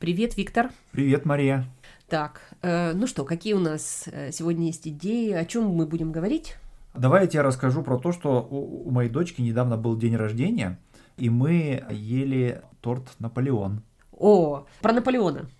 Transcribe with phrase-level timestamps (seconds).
[0.00, 0.70] Привет, Виктор.
[0.92, 1.66] Привет, Мария.
[2.08, 6.10] Так, э, ну что, какие у нас э, сегодня есть идеи, о чем мы будем
[6.10, 6.56] говорить?
[6.94, 10.78] Давай я тебе расскажу про то, что у, у моей дочки недавно был день рождения,
[11.18, 13.82] и мы ели торт Наполеон.
[14.12, 15.50] О, про Наполеона.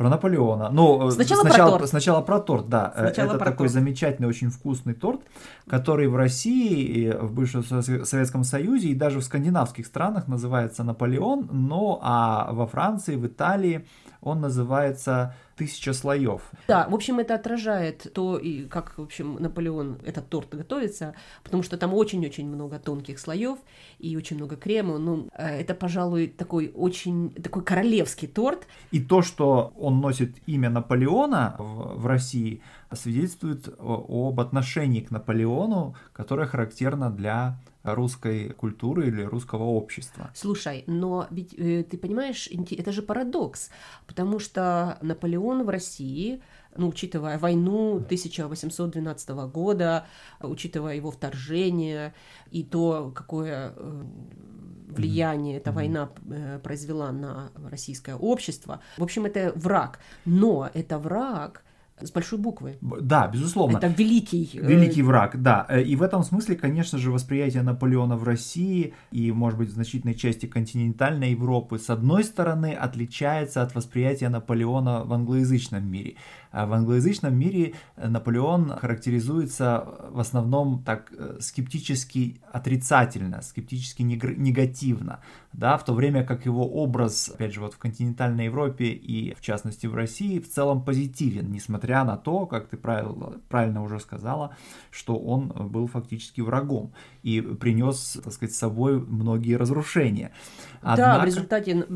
[0.00, 0.70] Про Наполеона.
[0.72, 1.90] Ну, э, сначала, сначала про торт.
[1.90, 2.90] Сначала про торт, да.
[2.96, 3.72] Э, сначала Это про такой торт.
[3.72, 5.20] замечательный, очень вкусный торт,
[5.68, 11.50] который в России, в бывшем Со- Советском Союзе и даже в скандинавских странах называется Наполеон,
[11.52, 13.84] но а во Франции, в Италии
[14.22, 16.42] он называется «Тысяча слоев».
[16.68, 21.62] Да, в общем, это отражает то, и как, в общем, Наполеон, этот торт готовится, потому
[21.62, 23.58] что там очень-очень много тонких слоев
[23.98, 24.98] и очень много крема.
[24.98, 28.66] Ну, э, это, пожалуй, такой очень, такой королевский торт.
[28.90, 35.94] И то, что он носит имя Наполеона в, в России, свидетельствует об отношении к Наполеону,
[36.12, 40.30] которое характерно для русской культуры или русского общества.
[40.34, 43.70] Слушай, но ведь э, ты понимаешь, это же парадокс,
[44.06, 46.42] потому что Наполеон в России,
[46.76, 50.06] ну, учитывая войну 1812 года,
[50.40, 52.12] учитывая его вторжение
[52.50, 54.04] и то, какое э,
[54.88, 55.76] влияние эта Мгм.
[55.76, 60.00] война э, произвела на российское общество, в общем, это враг.
[60.24, 61.64] Но это враг
[62.02, 62.76] с большой буквы.
[62.80, 63.78] Да, безусловно.
[63.78, 64.50] Это великий.
[64.54, 65.66] э, Великий враг, да.
[65.68, 69.72] Э, И в этом смысле, конечно же, восприятие Наполеона в России и, может быть, в
[69.72, 76.14] значительной части континентальной Европы, с одной стороны, отличается от восприятия Наполеона в англоязычном мире.
[76.52, 85.20] А в англоязычном мире э, Наполеон характеризуется в основном так э, скептически отрицательно, скептически негативно,
[85.52, 89.40] да, в то время как его образ, опять же, вот в континентальной Европе и, в
[89.40, 94.56] частности, в России, в целом позитивен, несмотря на то, как ты правильно, правильно уже сказала,
[94.90, 100.32] что он был фактически врагом и принес, так сказать, с собой многие разрушения.
[100.82, 101.86] Да, в Однако- результате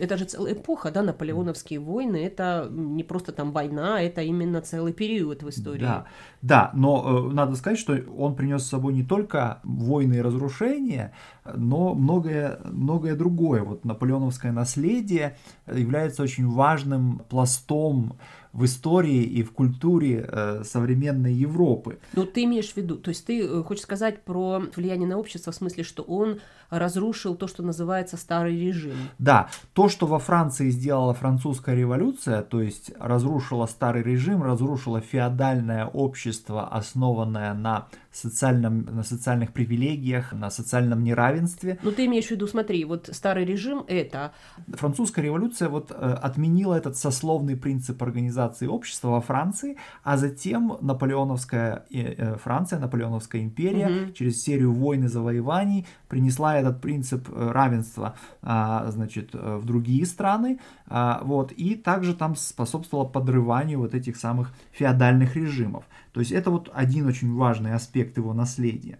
[0.00, 4.92] это же целая эпоха, да, наполеоновские войны, это не просто там война, это именно целый
[4.92, 5.80] период в истории.
[5.80, 6.04] Да,
[6.42, 11.12] да, но э, надо сказать, что он принес с собой не только войны и разрушения,
[11.54, 13.62] но многое, многое другое.
[13.62, 15.36] Вот наполеоновское наследие
[15.66, 18.16] является очень важным пластом
[18.52, 21.98] в истории и в культуре э, современной Европы.
[22.14, 25.52] Ну, ты имеешь в виду, то есть ты э, хочешь сказать про влияние на общество
[25.52, 28.96] в смысле, что он разрушил то, что называется старый режим.
[29.18, 35.86] Да, то, что во Франции сделала французская революция, то есть разрушила старый режим, разрушила феодальное
[35.86, 41.78] общество, основанное на, социальном, на социальных привилегиях, на социальном неравенстве.
[41.82, 44.32] Ну, ты имеешь в виду, смотри, вот старый режим это,
[44.74, 51.84] Французская революция вот э, отменила этот сословный принцип организации общества во Франции, а затем наполеоновская
[51.90, 54.12] э, э, Франция, наполеоновская империя Мгм.
[54.14, 61.20] через серию войн и завоеваний принесла этот принцип равенства, а, значит, в другие страны, а,
[61.24, 65.84] вот, и также там способствовала подрыванию вот этих самых феодальных режимов.
[66.12, 68.98] То есть это вот один очень важный аспект его наследия.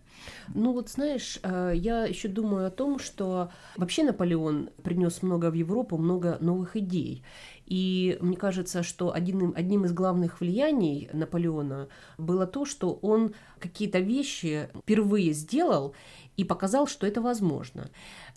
[0.55, 5.55] Ну вот знаешь, э, я еще думаю о том, что вообще Наполеон принес много в
[5.55, 7.25] Европу, много новых идей.
[7.67, 11.89] И мне кажется, что один, одним из главных влияний Наполеона
[12.19, 15.95] было то, что он какие-то вещи впервые сделал
[16.37, 17.91] и показал, что это возможно.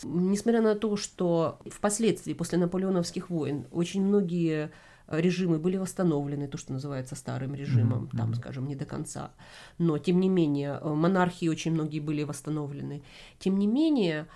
[0.04, 4.72] Несмотря на то, что впоследствии, после наполеоновских войн, очень многие
[5.20, 9.32] режимы были восстановлены, то, что называется старым режимом, Мгм, там, скажем, не до конца.
[9.78, 13.02] Но, тем не менее, э, монархии очень многие были восстановлены.
[13.40, 14.28] Тем не менее,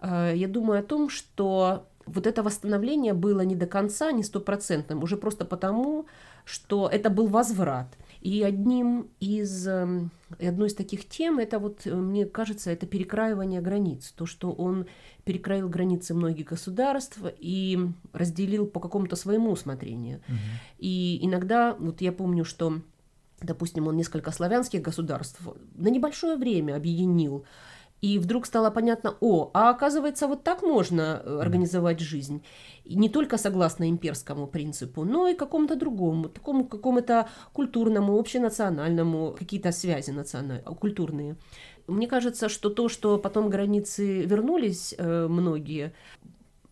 [0.00, 5.02] э, я думаю о том, что вот это восстановление было не до конца, не стопроцентным,
[5.02, 6.06] уже просто потому,
[6.44, 7.88] что это был возврат.
[8.20, 10.10] И одним из, эм,
[10.40, 14.12] одной из таких тем, это вот, э, мне кажется, это перекраивание границ.
[14.16, 14.86] То, что он
[15.24, 17.78] перекроил границы многих государств и
[18.12, 20.20] разделил по какому-то своему усмотрению.
[20.78, 22.80] И иногда, вот я помню, что,
[23.40, 25.40] допустим, он несколько славянских государств
[25.74, 27.44] на небольшое время объединил.
[28.02, 32.42] И вдруг стало понятно, о, а оказывается, вот так можно э, организовать жизнь.
[32.84, 39.72] И не только согласно имперскому принципу, но и какому-то другому, такому какому-то культурному, общенациональному, какие-то
[39.72, 41.36] связи национальные, культурные.
[41.86, 45.92] Мне кажется, что то, что потом границы вернулись э, многие,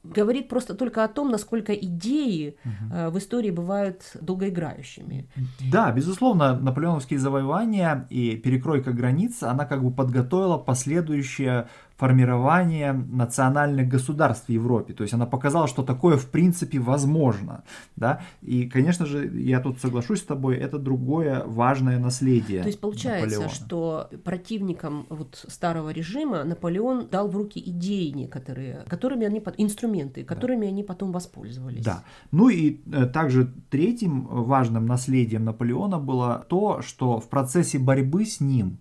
[0.04, 2.56] говорит просто только о том, насколько идеи
[2.92, 5.28] э, в истории бывают долгоиграющими.
[5.72, 14.46] Да, безусловно, наполеоновские завоевания и перекройка границ, она как бы подготовила последующее формирование национальных государств
[14.46, 14.94] в Европе.
[14.94, 17.62] То есть она показала, что такое в принципе возможно.
[17.96, 18.20] Да?
[18.42, 22.62] И, конечно же, я тут соглашусь с тобой, это другое важное наследие.
[22.62, 23.54] То есть получается, Наполеона.
[23.54, 30.62] что противникам вот старого режима Наполеон дал в руки идеи некоторые, которыми они, инструменты, которыми
[30.62, 30.68] да.
[30.68, 31.84] они потом воспользовались.
[31.84, 32.02] Да.
[32.32, 38.40] Ну и э, также третьим важным наследием Наполеона было то, что в процессе борьбы с
[38.40, 38.78] ним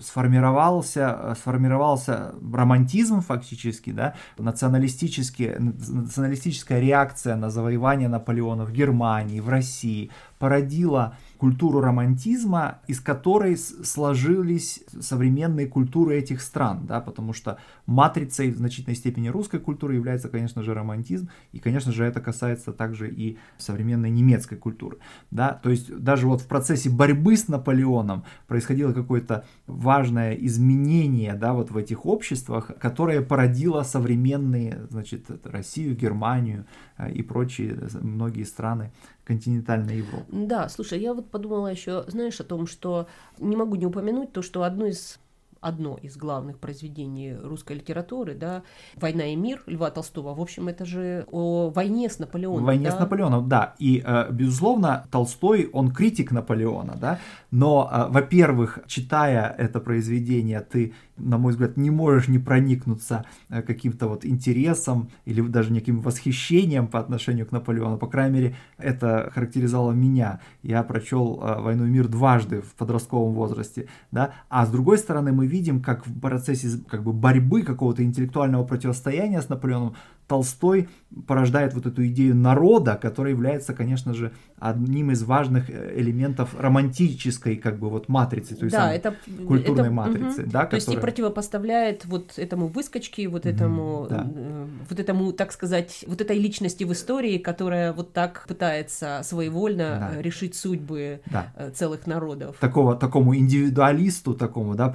[0.00, 11.16] сформировался, сформировался романтизм фактически, да, националистическая реакция на завоевание Наполеона в Германии, в России, породила
[11.44, 18.96] культуру романтизма, из которой сложились современные культуры этих стран, да, потому что матрицей в значительной
[18.96, 24.08] степени русской культуры является, конечно же, романтизм, и, конечно же, это касается также и современной
[24.08, 24.96] немецкой культуры,
[25.30, 31.52] да, то есть даже вот в процессе борьбы с Наполеоном происходило какое-то важное изменение, да,
[31.52, 36.64] вот в этих обществах, которое породило современные, значит, Россию, Германию
[36.96, 38.92] э, и прочие многие страны
[39.24, 40.26] континентальной Европы.
[40.30, 44.42] Да, слушай, я вот подумала еще, знаешь, о том, что не могу не упомянуть то,
[44.42, 45.18] что одно из
[45.64, 48.62] одно из главных произведений русской литературы, да,
[48.96, 50.34] «Война и мир» Льва Толстого.
[50.34, 52.64] В общем, это же о войне с Наполеоном.
[52.64, 52.96] Войне да?
[52.96, 53.74] с Наполеоном, да.
[53.78, 57.18] И, э, безусловно, Толстой, он критик Наполеона, да.
[57.50, 63.62] Но, э, во-первых, читая это произведение, ты на мой взгляд, не можешь не проникнуться э,
[63.62, 67.98] каким-то вот интересом или даже неким восхищением по отношению к Наполеону.
[67.98, 70.40] По крайней мере, это характеризовало меня.
[70.62, 74.32] Я прочел «Войну и мир» дважды в подростковом возрасте, да.
[74.48, 79.40] А с другой стороны, мы видим, как в процессе как бы борьбы какого-то интеллектуального противостояния
[79.40, 79.94] с Наполеоном
[80.26, 80.88] Толстой
[81.26, 87.56] порождает вот эту идею народа, которая является, конечно же, одним из важных э, элементов романтической
[87.56, 89.14] как бы вот матрицы, то есть да, это,
[89.46, 90.50] культурной это, матрицы, угу.
[90.50, 90.80] да, то которая...
[90.80, 94.26] есть и противопоставляет вот этому выскочке, вот этому, да.
[94.34, 100.10] Э, вот этому, так сказать, вот этой личности в истории, которая вот так пытается своевольно
[100.14, 100.22] да.
[100.22, 101.52] решить судьбы да.
[101.56, 102.56] Э, целых народов.
[102.60, 104.88] Такого такому индивидуалисту такому, да,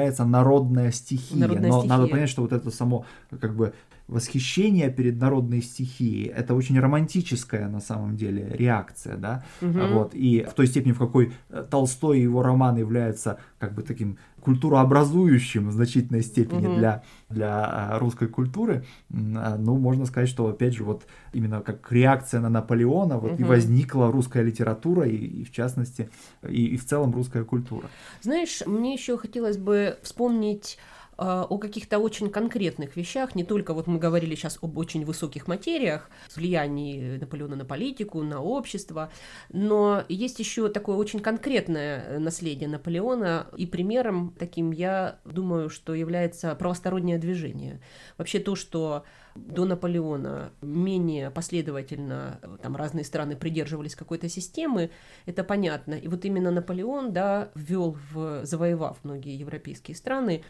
[0.00, 1.96] противоставляется народная стихия, народная но стихия.
[1.96, 3.04] надо понять, что вот это само
[3.40, 3.72] как бы
[4.10, 9.78] восхищение перед народной стихией, это очень романтическая на самом деле реакция, да, угу.
[9.92, 13.82] вот, и в той степени, в какой э, Толстой и его роман являются как бы
[13.82, 16.76] таким культурообразующим в значительной степени угу.
[16.76, 21.90] для, для э, русской культуры, э, ну, можно сказать, что, опять же, вот именно как
[21.92, 23.40] реакция на Наполеона вот угу.
[23.40, 26.10] и возникла русская литература, и, и в частности,
[26.48, 27.88] и, и в целом русская культура.
[28.22, 30.78] Знаешь, мне еще хотелось бы вспомнить
[31.20, 36.08] о каких-то очень конкретных вещах, не только вот мы говорили сейчас об очень высоких материях,
[36.34, 39.12] влиянии Наполеона на политику, на общество,
[39.50, 46.54] но есть еще такое очень конкретное наследие Наполеона, и примером таким я думаю, что является
[46.54, 47.82] правостороннее движение.
[48.16, 54.90] Вообще то, что до Наполеона менее последовательно там разные страны придерживались какой-то системы,
[55.26, 55.94] это понятно.
[55.94, 60.42] И вот именно Наполеон, да, ввел в, завоевав многие европейские страны,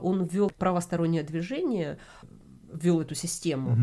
[0.00, 1.98] он ввел правостороннее движение,
[2.72, 3.72] ввел эту систему.
[3.72, 3.82] Угу.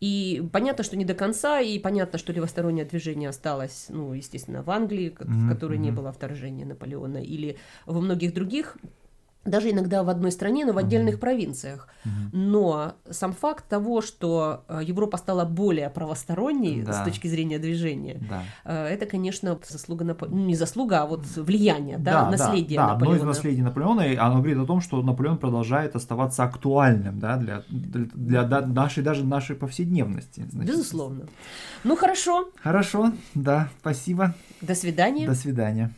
[0.00, 4.70] И понятно, что не до конца, и понятно, что левостороннее движение осталось, ну, естественно, в
[4.70, 7.56] Англии, угу, в которой не было вторжения Наполеона, или
[7.86, 8.76] во многих других
[9.48, 11.18] даже иногда в одной стране, но в отдельных mm-hmm.
[11.18, 11.88] провинциях.
[12.04, 12.10] Mm-hmm.
[12.32, 16.92] Но сам факт того, что э, Европа стала более правосторонней да.
[16.92, 18.42] с точки зрения движения, да.
[18.64, 20.28] Э, это, конечно, заслуга Нап...
[20.28, 23.16] не заслуга, а вот влияние, да, да наследие да, да, Наполеона.
[23.16, 27.36] Одно из наследий Наполеона, и оно говорит о том, что Наполеон продолжает оставаться актуальным, да,
[27.36, 30.46] для, для, для нашей даже нашей повседневности.
[30.50, 30.72] Значит.
[30.72, 31.26] Безусловно.
[31.84, 32.48] Ну хорошо.
[32.62, 34.34] Хорошо, да, спасибо.
[34.60, 35.26] До свидания.
[35.26, 35.92] До свидания.